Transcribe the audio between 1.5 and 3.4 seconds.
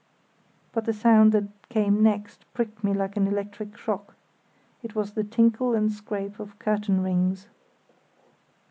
came next pricked me like an